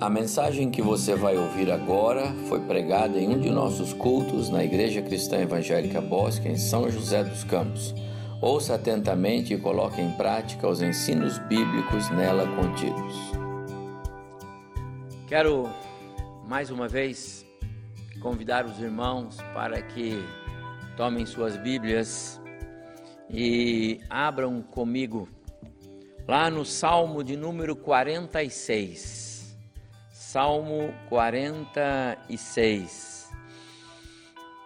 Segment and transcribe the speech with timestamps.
[0.00, 4.64] A mensagem que você vai ouvir agora foi pregada em um de nossos cultos na
[4.64, 7.94] Igreja Cristã Evangélica Bosque, em São José dos Campos.
[8.42, 13.14] Ouça atentamente e coloque em prática os ensinos bíblicos nela contidos.
[15.28, 15.70] Quero
[16.48, 17.46] mais uma vez
[18.20, 20.18] convidar os irmãos para que
[20.96, 22.40] tomem suas Bíblias
[23.30, 25.28] e abram comigo
[26.26, 29.33] lá no Salmo de número 46.
[30.34, 33.30] Salmo 46.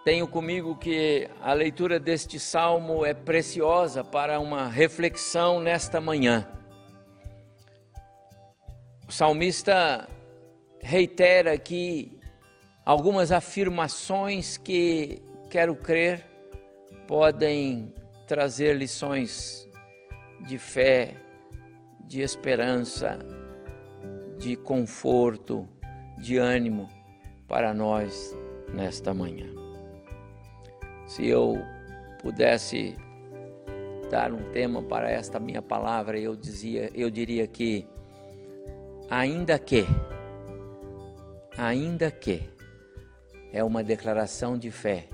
[0.03, 6.49] Tenho comigo que a leitura deste salmo é preciosa para uma reflexão nesta manhã.
[9.07, 10.09] O salmista
[10.81, 12.19] reitera aqui
[12.83, 16.25] algumas afirmações que, quero crer,
[17.07, 17.93] podem
[18.25, 19.69] trazer lições
[20.47, 21.13] de fé,
[22.07, 23.19] de esperança,
[24.39, 25.67] de conforto,
[26.17, 26.89] de ânimo
[27.47, 28.35] para nós
[28.73, 29.47] nesta manhã.
[31.05, 31.57] Se eu
[32.21, 32.95] pudesse
[34.09, 37.85] dar um tema para esta minha palavra, eu dizia, eu diria que
[39.09, 39.85] ainda que
[41.57, 42.49] ainda que
[43.51, 45.09] é uma declaração de fé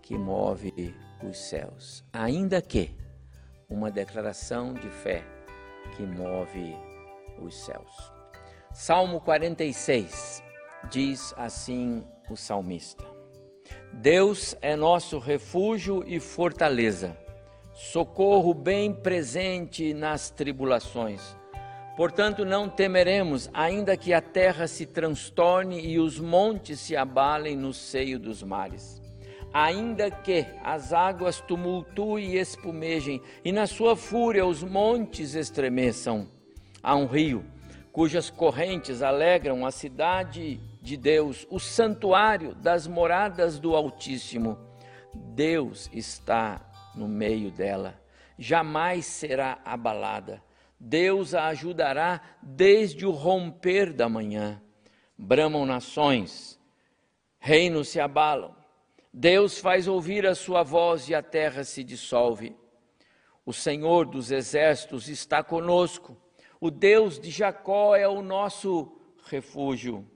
[0.00, 0.94] que move
[1.28, 2.04] os céus.
[2.12, 2.94] Ainda que
[3.68, 5.24] uma declaração de fé
[5.96, 6.76] que move
[7.40, 8.19] os céus.
[8.72, 10.44] Salmo 46
[10.88, 13.04] diz assim o salmista:
[13.92, 17.16] Deus é nosso refúgio e fortaleza,
[17.74, 21.36] socorro bem presente nas tribulações.
[21.96, 27.74] Portanto, não temeremos, ainda que a terra se transtorne e os montes se abalem no
[27.74, 29.02] seio dos mares.
[29.52, 36.28] Ainda que as águas tumultuem e espumejem, e na sua fúria os montes estremeçam.
[36.80, 37.44] Há um rio
[37.92, 44.58] cujas correntes alegram a cidade de Deus, o santuário das moradas do Altíssimo.
[45.12, 46.60] Deus está
[46.94, 48.00] no meio dela,
[48.38, 50.42] jamais será abalada.
[50.78, 54.62] Deus a ajudará desde o romper da manhã.
[55.18, 56.58] Bramam nações,
[57.38, 58.56] reinos se abalam.
[59.12, 62.56] Deus faz ouvir a sua voz e a terra se dissolve.
[63.44, 66.16] O Senhor dos exércitos está conosco
[66.60, 68.92] o Deus de Jacó é o nosso
[69.24, 70.06] refúgio.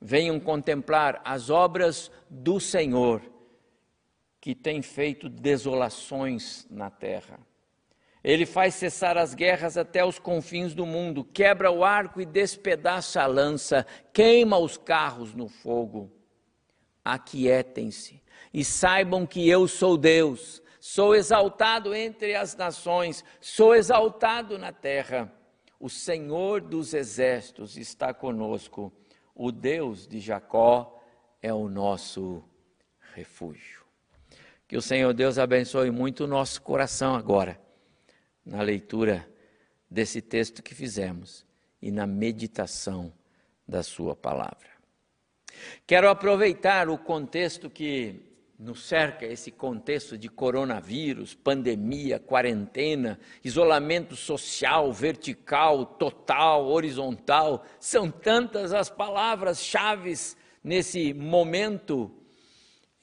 [0.00, 3.22] Venham contemplar as obras do Senhor,
[4.40, 7.38] que tem feito desolações na terra.
[8.22, 13.22] Ele faz cessar as guerras até os confins do mundo, quebra o arco e despedaça
[13.22, 16.12] a lança, queima os carros no fogo.
[17.04, 18.20] Aquietem-se
[18.52, 25.32] e saibam que eu sou Deus, sou exaltado entre as nações, sou exaltado na terra.
[25.78, 28.92] O Senhor dos exércitos está conosco,
[29.34, 31.00] o Deus de Jacó
[31.40, 32.42] é o nosso
[33.14, 33.84] refúgio.
[34.66, 37.60] Que o Senhor Deus abençoe muito o nosso coração agora,
[38.44, 39.28] na leitura
[39.88, 41.46] desse texto que fizemos
[41.80, 43.12] e na meditação
[43.66, 44.68] da Sua palavra.
[45.86, 48.27] Quero aproveitar o contexto que
[48.58, 58.72] nos cerca esse contexto de coronavírus, pandemia, quarentena, isolamento social, vertical, total, horizontal, são tantas
[58.72, 60.12] as palavras-chave
[60.64, 62.10] nesse momento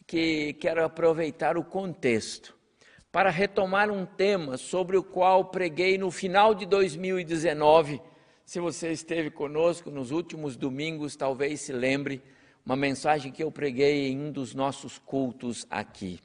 [0.06, 2.54] que quero aproveitar o contexto
[3.10, 8.02] para retomar um tema sobre o qual preguei no final de 2019.
[8.44, 12.22] Se você esteve conosco nos últimos domingos, talvez se lembre
[12.66, 16.20] uma mensagem que eu preguei em um dos nossos cultos aqui.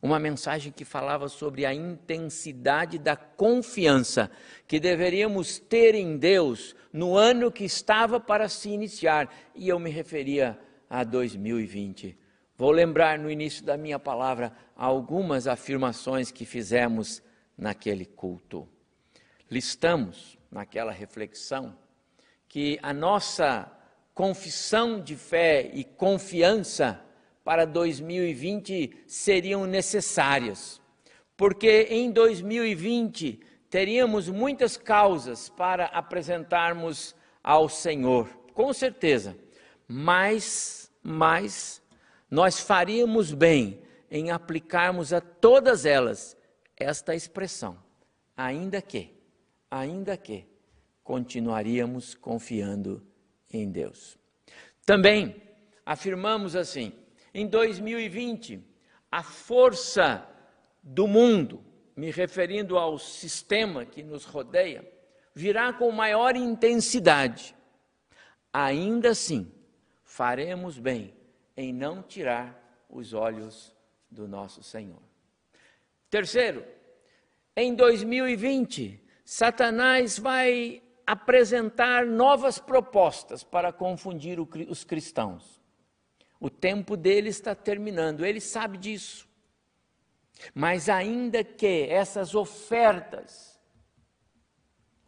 [0.00, 4.30] Uma mensagem que falava sobre a intensidade da confiança
[4.68, 9.90] que deveríamos ter em Deus no ano que estava para se iniciar, e eu me
[9.90, 10.58] referia
[10.88, 12.16] a 2020.
[12.56, 17.20] Vou lembrar no início da minha palavra algumas afirmações que fizemos
[17.58, 18.68] naquele culto.
[19.50, 21.76] Listamos naquela reflexão
[22.48, 23.68] que a nossa
[24.14, 27.04] confissão de fé e confiança
[27.42, 30.80] para 2020 seriam necessárias,
[31.36, 39.36] porque em 2020 teríamos muitas causas para apresentarmos ao Senhor, com certeza,
[39.86, 41.82] mas, mas
[42.30, 46.36] nós faríamos bem em aplicarmos a todas elas
[46.76, 47.76] esta expressão,
[48.36, 49.12] ainda que,
[49.70, 50.46] ainda que,
[51.02, 53.02] continuaríamos confiando
[53.58, 54.18] em Deus.
[54.84, 55.42] Também
[55.84, 56.92] afirmamos assim:
[57.32, 58.60] em 2020,
[59.10, 60.26] a força
[60.82, 61.64] do mundo,
[61.96, 64.84] me referindo ao sistema que nos rodeia,
[65.34, 67.54] virá com maior intensidade.
[68.52, 69.50] ainda assim
[70.04, 71.12] faremos bem
[71.56, 73.74] em não tirar os olhos
[74.08, 75.02] do nosso Senhor.
[76.08, 76.64] Terceiro,
[77.56, 85.60] em 2020, Satanás vai apresentar novas propostas para confundir os cristãos.
[86.40, 89.28] O tempo dele está terminando, ele sabe disso.
[90.54, 93.58] Mas ainda que essas ofertas,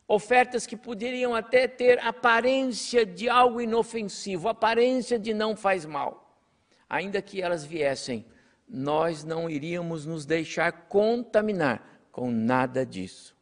[0.07, 6.41] ofertas que poderiam até ter aparência de algo inofensivo, aparência de não faz mal,
[6.89, 8.25] ainda que elas viessem,
[8.69, 13.37] nós não iríamos nos deixar contaminar com nada disso.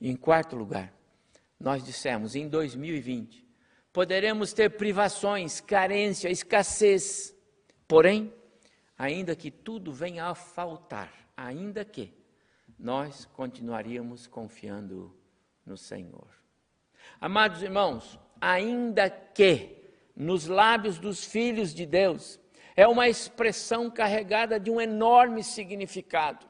[0.00, 0.92] Em quarto lugar,
[1.58, 3.46] nós dissemos em 2020,
[3.92, 7.34] poderemos ter privações, carência, escassez,
[7.86, 8.32] porém,
[8.96, 12.12] ainda que tudo venha a faltar, ainda que
[12.78, 15.16] nós continuaríamos confiando
[15.66, 16.28] no Senhor.
[17.20, 19.78] Amados irmãos, ainda que
[20.14, 22.40] nos lábios dos filhos de Deus,
[22.74, 26.46] é uma expressão carregada de um enorme significado.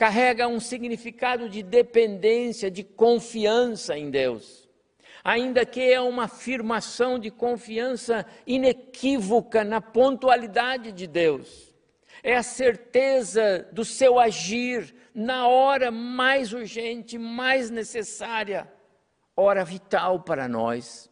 [0.00, 4.60] Carrega um significado de dependência, de confiança em Deus
[5.22, 11.74] ainda que é uma afirmação de confiança inequívoca na pontualidade de Deus.
[12.22, 18.70] É a certeza do seu agir na hora mais urgente, mais necessária,
[19.36, 21.10] hora vital para nós.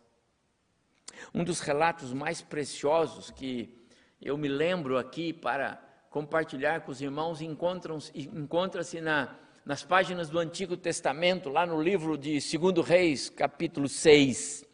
[1.34, 3.74] Um dos relatos mais preciosos que
[4.20, 9.36] eu me lembro aqui para compartilhar com os irmãos encontra-se na
[9.68, 14.64] nas páginas do Antigo Testamento, lá no livro de 2 Reis, capítulo 6.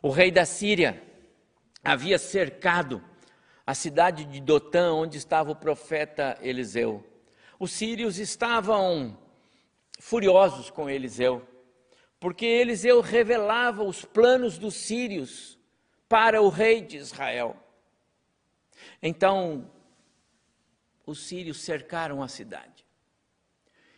[0.00, 1.02] O rei da Síria
[1.82, 3.02] havia cercado
[3.66, 7.04] a cidade de Dotã, onde estava o profeta Eliseu.
[7.58, 9.18] Os sírios estavam
[9.98, 11.42] furiosos com Eliseu,
[12.20, 15.58] porque Eliseu revelava os planos dos sírios
[16.08, 17.56] para o rei de Israel.
[19.02, 19.68] Então,
[21.06, 22.84] os sírios cercaram a cidade.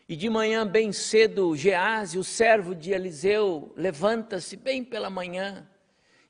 [0.08, 5.68] E de manhã, bem cedo, Gease, o servo de Eliseu, levanta-se bem pela manhã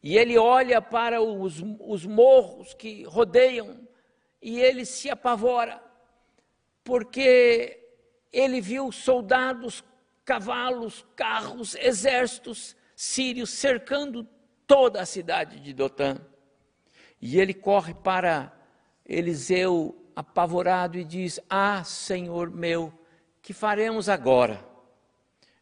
[0.02, 3.80] e ele olha para os, os morros que rodeiam
[4.40, 5.82] e ele se apavora,
[6.84, 7.82] porque
[8.32, 9.82] ele viu soldados,
[10.24, 14.26] cavalos, carros, exércitos sírios cercando
[14.66, 16.16] toda a cidade de Dotã.
[17.20, 18.56] E ele corre para
[19.04, 22.90] Eliseu apavorado e diz: Ah, Senhor meu,
[23.42, 24.66] que faremos agora?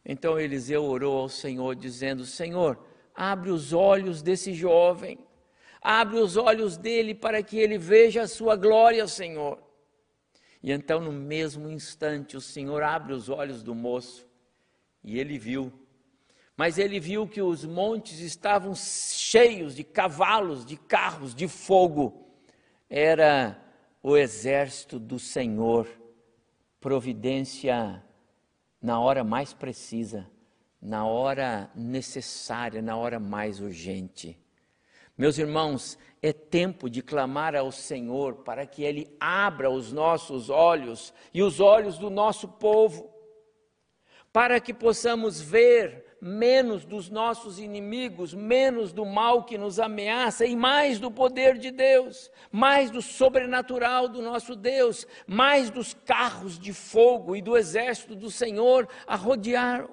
[0.05, 2.79] Então Eliseu orou ao Senhor, dizendo: Senhor,
[3.13, 5.19] abre os olhos desse jovem,
[5.81, 9.61] abre os olhos dele para que ele veja a sua glória, Senhor.
[10.63, 14.27] E então, no mesmo instante, o Senhor abre os olhos do moço
[15.03, 15.71] e ele viu.
[16.57, 22.31] Mas ele viu que os montes estavam cheios de cavalos, de carros, de fogo.
[22.89, 23.61] Era
[24.07, 25.87] o exército do Senhor
[26.79, 28.03] providência
[28.79, 30.29] na hora mais precisa,
[30.79, 34.39] na hora necessária, na hora mais urgente.
[35.17, 41.11] Meus irmãos, é tempo de clamar ao Senhor para que Ele abra os nossos olhos
[41.33, 43.11] e os olhos do nosso povo,
[44.31, 50.55] para que possamos ver menos dos nossos inimigos, menos do mal que nos ameaça e
[50.55, 56.73] mais do poder de Deus, mais do sobrenatural do nosso Deus, mais dos carros de
[56.73, 59.87] fogo e do exército do Senhor a rodear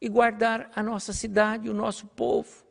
[0.00, 2.64] e guardar a nossa cidade, o nosso povo.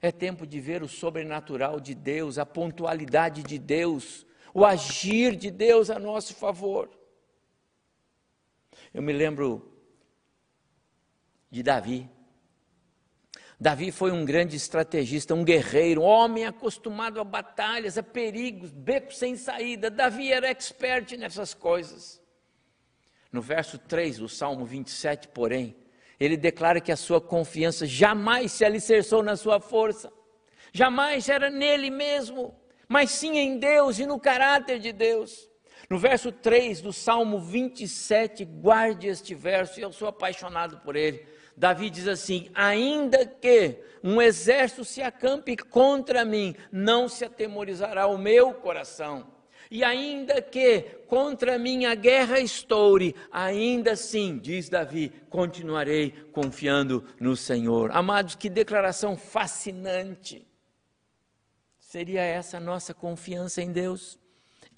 [0.00, 5.50] É tempo de ver o sobrenatural de Deus, a pontualidade de Deus, o agir de
[5.50, 6.88] Deus a nosso favor.
[8.94, 9.79] Eu me lembro
[11.50, 12.08] de Davi.
[13.58, 19.18] Davi foi um grande estrategista, um guerreiro, um homem acostumado a batalhas, a perigos, becos
[19.18, 19.90] sem saída.
[19.90, 22.22] Davi era expert nessas coisas.
[23.30, 25.76] No verso 3 do Salmo 27, porém,
[26.18, 30.10] ele declara que a sua confiança jamais se alicerçou na sua força,
[30.72, 35.50] jamais era nele mesmo, mas sim em Deus e no caráter de Deus.
[35.88, 41.26] No verso 3 do Salmo 27, guarde este verso, e eu sou apaixonado por ele.
[41.60, 48.16] Davi diz assim: ainda que um exército se acampe contra mim, não se atemorizará o
[48.16, 49.26] meu coração.
[49.70, 57.36] E ainda que contra mim a guerra estoure, ainda assim, diz Davi, continuarei confiando no
[57.36, 57.90] Senhor.
[57.92, 60.48] Amados, que declaração fascinante.
[61.78, 64.18] Seria essa a nossa confiança em Deus?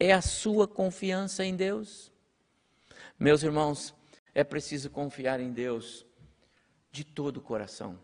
[0.01, 2.11] É a sua confiança em Deus?
[3.21, 3.95] Meus irmãos,
[4.35, 6.05] é preciso confiar em Deus
[6.93, 7.99] de todo o coração.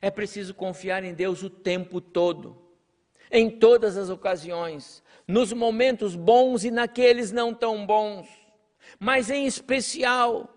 [0.00, 2.56] É preciso confiar em Deus o tempo todo,
[3.30, 8.26] em todas as ocasiões, nos momentos bons e naqueles não tão bons,
[8.98, 10.48] mas em especial,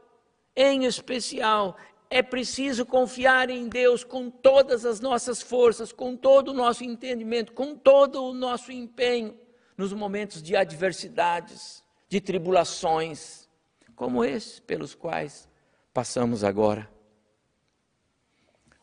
[0.55, 1.75] em especial,
[2.09, 7.53] é preciso confiar em Deus com todas as nossas forças, com todo o nosso entendimento,
[7.53, 9.38] com todo o nosso empenho,
[9.77, 13.47] nos momentos de adversidades, de tribulações,
[13.95, 15.47] como esses pelos quais
[15.93, 16.99] passamos agora.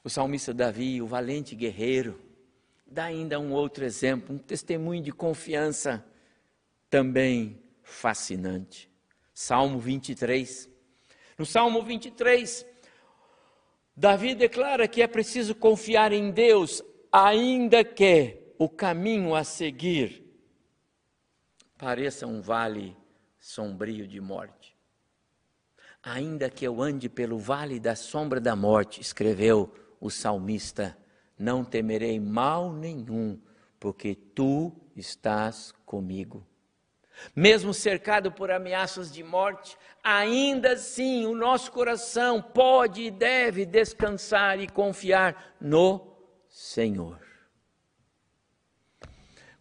[0.07, 2.17] O salmista Davi, o valente guerreiro,
[2.87, 6.07] dá ainda um outro exemplo, um testemunho de confiança
[6.89, 8.89] também fascinante.
[9.35, 10.71] Salmo 23.
[11.37, 12.65] No Salmo 23,
[13.97, 20.23] Davi declara que é preciso confiar em Deus, ainda que o caminho a seguir
[21.77, 22.97] pareça um vale
[23.41, 24.77] sombrio de morte.
[26.01, 30.97] Ainda que eu ande pelo vale da sombra da morte, escreveu o salmista,
[31.39, 33.41] não temerei mal nenhum,
[33.79, 36.47] porque tu estás comigo.
[37.35, 44.61] Mesmo cercado por ameaças de morte, ainda assim o nosso coração pode e deve descansar
[44.61, 46.15] e confiar no
[46.49, 47.19] Senhor.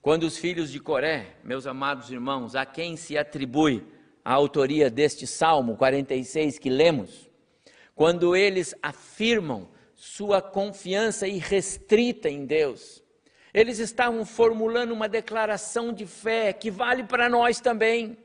[0.01, 3.83] Quando os filhos de Coré, meus amados irmãos, a quem se atribui
[4.23, 7.29] a autoria deste Salmo 46 que lemos,
[7.95, 13.03] quando eles afirmam sua confiança irrestrita em Deus,
[13.53, 18.17] eles estavam formulando uma declaração de fé que vale para nós também.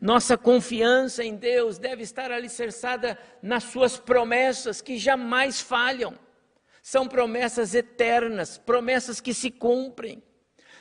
[0.00, 6.18] Nossa confiança em Deus deve estar alicerçada nas suas promessas que jamais falham.
[6.82, 10.20] São promessas eternas, promessas que se cumprem.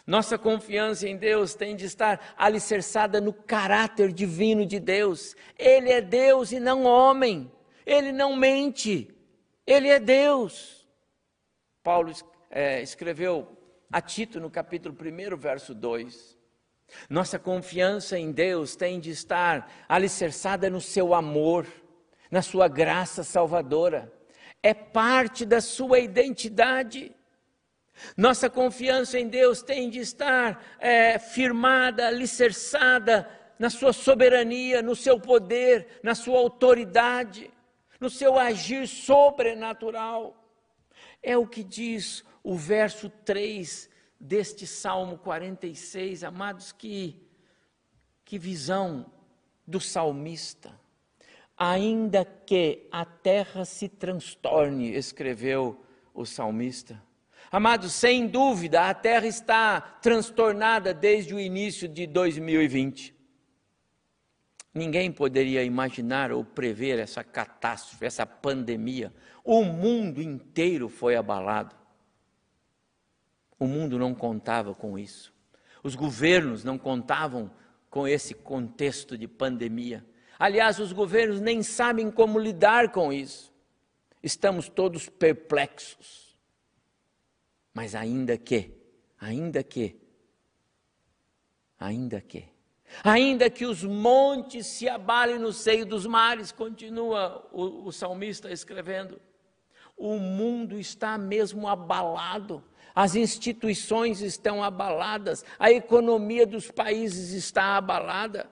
[0.06, 5.36] Nossa confiança em Deus tem de estar alicerçada no caráter divino de Deus.
[5.58, 7.52] Ele é Deus e não homem.
[7.86, 9.16] Ele não mente.
[9.72, 10.86] Ele é Deus.
[11.82, 12.12] Paulo
[12.50, 13.58] é, escreveu
[13.90, 16.38] a Tito no capítulo 1, verso 2.
[17.10, 21.66] Nossa confiança em Deus tem de estar alicerçada no seu amor,
[22.30, 24.12] na sua graça salvadora.
[24.62, 27.16] É parte da sua identidade.
[28.18, 33.26] Nossa confiança em Deus tem de estar é, firmada, alicerçada
[33.58, 37.50] na sua soberania, no seu poder, na sua autoridade,
[38.02, 40.36] no seu agir sobrenatural.
[41.22, 43.88] É o que diz o verso 3
[44.20, 47.22] deste Salmo 46, amados, que,
[48.26, 49.06] que visão
[49.66, 50.78] do salmista.
[51.56, 57.02] Ainda que a terra se transtorne, escreveu o salmista.
[57.52, 63.21] Amados, sem dúvida, a terra está transtornada desde o início de 2020.
[64.74, 69.14] Ninguém poderia imaginar ou prever essa catástrofe, essa pandemia.
[69.44, 71.76] O mundo inteiro foi abalado.
[73.60, 75.34] O mundo não contava com isso.
[75.84, 77.52] Os governos não contavam
[77.90, 80.06] com esse contexto de pandemia.
[80.40, 83.54] Aliás, os governos nem sabem como lidar com isso.
[84.24, 86.38] Estamos todos perplexos.
[87.74, 88.72] Mas ainda que,
[89.20, 89.96] ainda que,
[91.78, 92.51] ainda que,
[93.04, 99.22] ainda que os montes se abalem no seio dos mares, continua o, o salmista escrevendo,
[99.98, 108.52] o mundo está mesmo abalado as instituições estão abaladas, a economia dos países está abalada.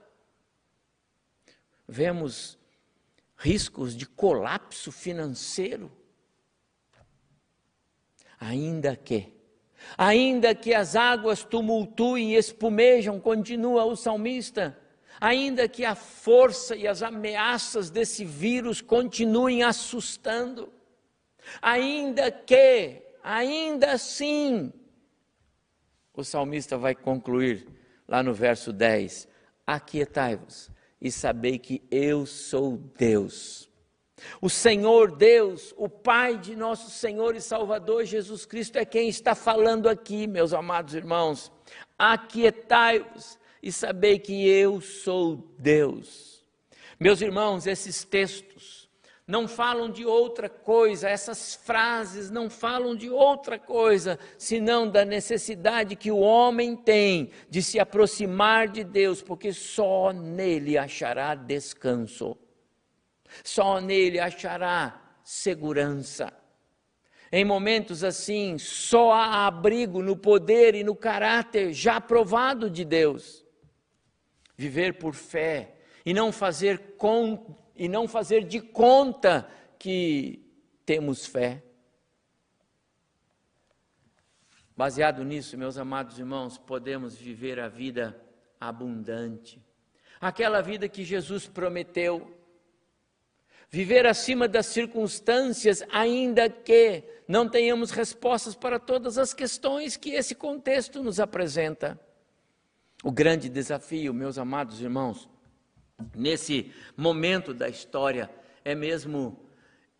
[1.86, 2.58] Vemos
[3.36, 5.90] riscos de colapso financeiro.
[8.38, 9.32] Ainda que,
[9.96, 14.78] ainda que as águas tumultuem e espumejam, continua o salmista,
[15.20, 20.72] ainda que a força e as ameaças desse vírus continuem assustando,
[21.60, 24.72] ainda que ainda assim,
[26.14, 27.66] o salmista vai concluir
[28.08, 29.28] lá no verso 10:
[29.66, 30.70] Aquietai-vos
[31.00, 33.69] e sabei que eu sou Deus.
[34.40, 39.34] O Senhor Deus, o Pai de nosso Senhor e Salvador Jesus Cristo, é quem está
[39.34, 41.52] falando aqui, meus amados irmãos.
[41.98, 46.42] Aquietai-vos e sabei que eu sou Deus.
[46.98, 48.90] Meus irmãos, esses textos
[49.30, 55.94] não falam de outra coisa, essas frases não falam de outra coisa, senão da necessidade
[55.94, 62.36] que o homem tem de se aproximar de Deus, porque só nele achará descanso,
[63.44, 66.32] só nele achará segurança.
[67.32, 73.44] Em momentos assim, só há abrigo no poder e no caráter já provado de Deus.
[74.56, 80.44] Viver por fé e não fazer com, e não fazer de conta que
[80.84, 81.62] temos fé.
[84.76, 88.18] Baseado nisso, meus amados irmãos, podemos viver a vida
[88.58, 89.62] abundante,
[90.20, 92.39] aquela vida que Jesus prometeu.
[93.72, 100.34] Viver acima das circunstâncias, ainda que não tenhamos respostas para todas as questões que esse
[100.34, 101.98] contexto nos apresenta.
[103.04, 105.28] O grande desafio, meus amados irmãos,
[106.16, 108.28] nesse momento da história,
[108.64, 109.38] é mesmo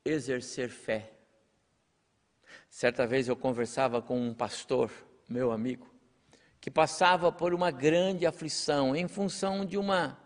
[0.05, 1.13] exercer fé.
[2.69, 4.91] Certa vez eu conversava com um pastor,
[5.29, 5.89] meu amigo,
[6.61, 10.19] que passava por uma grande aflição em função de uma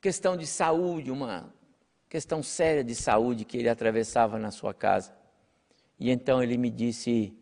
[0.00, 1.52] questão de saúde, uma
[2.08, 5.12] questão séria de saúde que ele atravessava na sua casa.
[5.98, 7.36] E então ele me disse: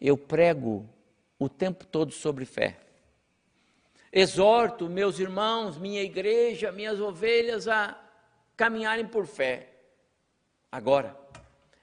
[0.00, 0.88] Eu prego
[1.38, 2.78] o tempo todo sobre fé.
[4.12, 8.00] Exorto meus irmãos, minha igreja, minhas ovelhas a
[8.56, 9.68] caminharem por fé.
[10.70, 11.16] Agora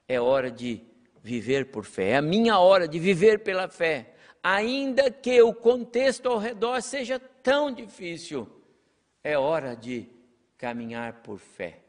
[0.07, 0.81] é hora de
[1.21, 2.11] viver por fé.
[2.11, 7.19] É a minha hora de viver pela fé, ainda que o contexto ao redor seja
[7.19, 8.47] tão difícil.
[9.23, 10.09] É hora de
[10.57, 11.82] caminhar por fé.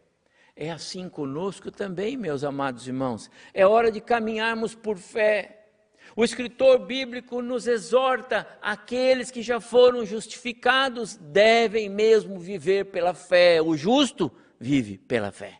[0.57, 3.29] É assim conosco também, meus amados irmãos.
[3.53, 5.67] É hora de caminharmos por fé.
[6.15, 13.61] O escritor bíblico nos exorta: aqueles que já foram justificados devem mesmo viver pela fé.
[13.61, 14.31] O justo
[14.61, 15.59] vive pela fé.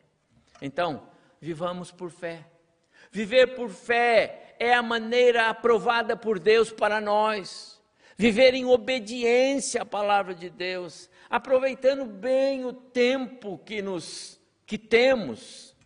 [0.63, 1.09] Então,
[1.41, 2.47] vivamos por fé.
[3.11, 7.83] Viver por fé é a maneira aprovada por Deus para nós.
[8.17, 15.77] Viver em obediência à palavra de Deus, aproveitando bem o tempo que nos que temos,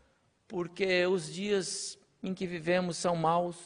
[0.47, 3.57] porque os dias em que vivemos são maus.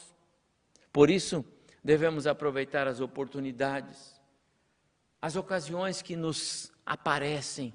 [0.91, 1.45] Por isso,
[1.83, 4.21] devemos aproveitar as oportunidades,
[5.21, 7.73] as ocasiões que nos aparecem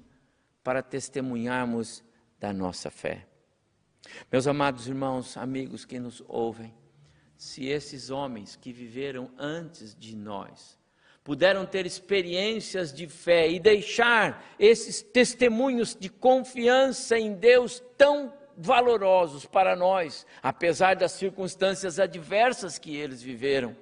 [0.63, 2.03] para testemunharmos
[2.39, 3.27] da nossa fé.
[4.31, 6.73] Meus amados irmãos, amigos que nos ouvem,
[7.37, 10.78] se esses homens que viveram antes de nós
[11.29, 19.45] puderam ter experiências de fé e deixar esses testemunhos de confiança em Deus tão valorosos
[19.45, 23.77] para nós, apesar das circunstâncias adversas que eles viveram,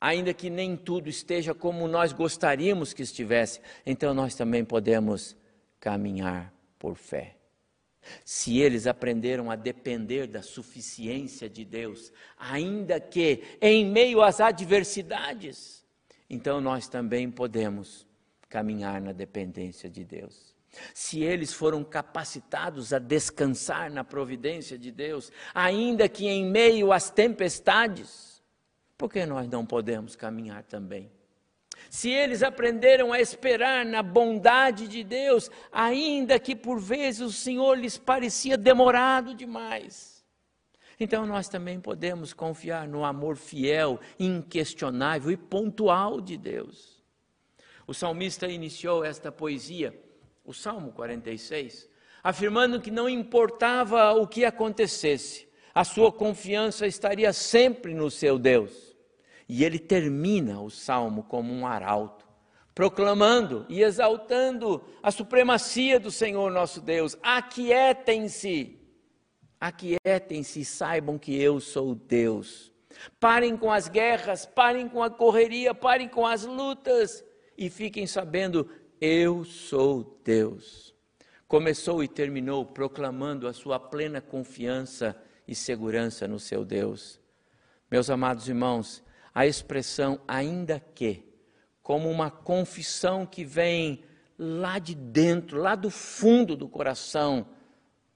[0.00, 5.36] ainda que nem tudo esteja como nós gostaríamos que estivesse, então nós também podemos
[5.80, 7.34] caminhar por fé.
[8.24, 15.82] Se eles aprenderam a depender da suficiência de Deus, ainda que em meio às adversidades,
[16.34, 18.06] então nós também podemos
[18.48, 20.54] caminhar na dependência de Deus.
[20.92, 27.10] Se eles foram capacitados a descansar na providência de Deus, ainda que em meio às
[27.10, 28.42] tempestades,
[28.98, 31.10] por que nós não podemos caminhar também?
[31.90, 37.78] se eles aprenderam a esperar na bondade de Deus, ainda que por vezes o Senhor
[37.78, 40.13] lhes parecia demorado demais.
[40.98, 47.02] Então nós também podemos confiar no amor fiel, inquestionável e pontual de Deus.
[47.86, 49.98] O salmista iniciou esta poesia,
[50.44, 51.88] o Salmo 46,
[52.22, 58.94] afirmando que não importava o que acontecesse, a sua confiança estaria sempre no seu Deus.
[59.48, 62.24] E ele termina o salmo como um arauto,
[62.74, 67.18] proclamando e exaltando a supremacia do Senhor nosso Deus.
[67.22, 68.78] Aquietem-se,
[69.64, 72.70] aquietem-se e saibam que eu sou Deus.
[73.18, 77.24] Parem com as guerras, parem com a correria, parem com as lutas
[77.56, 78.68] e fiquem sabendo:
[79.00, 80.94] eu sou Deus.
[81.48, 85.16] Começou e terminou proclamando a sua plena confiança
[85.48, 87.18] e segurança no seu Deus.
[87.90, 89.02] Meus amados irmãos,
[89.34, 91.24] a expressão ainda que,
[91.82, 94.04] como uma confissão que vem
[94.38, 97.46] lá de dentro, lá do fundo do coração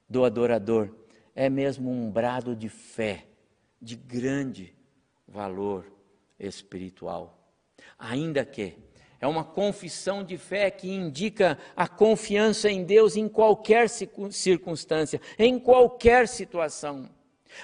[0.08, 0.90] do adorador.
[1.40, 3.24] É mesmo um brado de fé,
[3.80, 4.74] de grande
[5.24, 5.86] valor
[6.36, 7.54] espiritual.
[7.96, 8.76] Ainda que
[9.20, 15.60] é uma confissão de fé que indica a confiança em Deus em qualquer circunstância, em
[15.60, 17.08] qualquer situação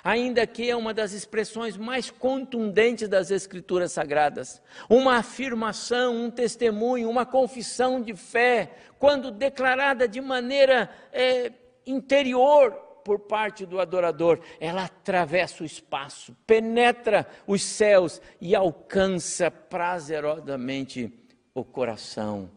[0.03, 4.63] ainda que é uma das expressões mais contundentes das Escrituras Sagradas.
[4.89, 11.53] Uma afirmação, um testemunho, uma confissão de fé, quando declarada de maneira é,
[11.87, 21.13] interior por parte do adorador, ela atravessa o espaço, penetra os céus e alcança prazerosamente
[21.55, 22.51] o coração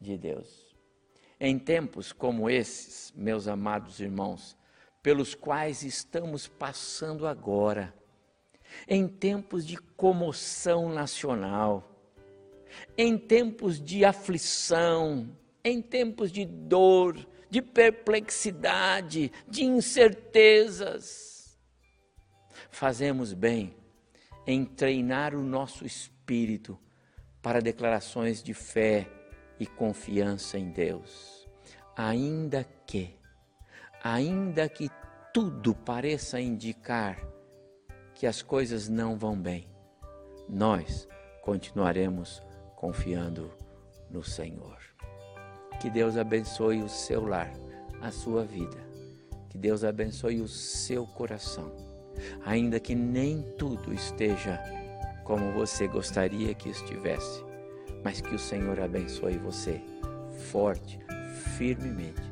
[0.00, 0.74] de Deus.
[1.38, 4.56] Em tempos como esses, meus amados irmãos,
[5.02, 7.94] pelos quais estamos passando agora,
[8.88, 11.90] em tempos de comoção nacional,
[12.96, 15.28] em tempos de aflição,
[15.64, 17.16] em tempos de dor,
[17.50, 21.58] de perplexidade, de incertezas.
[22.70, 23.74] Fazemos bem
[24.46, 26.78] em treinar o nosso espírito
[27.42, 29.08] para declarações de fé
[29.58, 31.48] e confiança em Deus.
[31.96, 33.18] Ainda que,
[34.02, 34.88] ainda que
[35.34, 37.20] tudo pareça indicar
[38.14, 39.68] que as coisas não vão bem,
[40.48, 41.08] nós
[41.42, 42.42] continuaremos
[42.76, 43.52] confiando
[44.10, 44.78] no Senhor.
[45.80, 47.50] Que Deus abençoe o seu lar,
[48.00, 48.76] a sua vida.
[49.48, 51.72] Que Deus abençoe o seu coração.
[52.44, 54.60] Ainda que nem tudo esteja
[55.24, 57.44] como você gostaria que estivesse,
[58.04, 59.80] mas que o Senhor abençoe você
[60.50, 60.98] forte,
[61.56, 62.22] firmemente,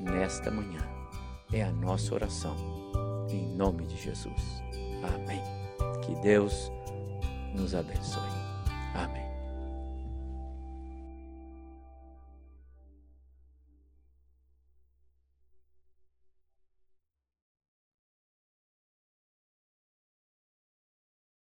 [0.00, 0.80] nesta manhã.
[1.52, 2.56] É a nossa oração.
[3.28, 4.62] Em nome de Jesus.
[5.14, 5.42] Amém.
[6.02, 6.70] Que Deus
[7.54, 8.22] nos abençoe.
[8.94, 9.29] Amém.